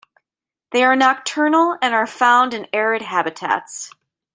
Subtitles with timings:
[0.71, 3.91] They are nocturnal and are found in arid habitats.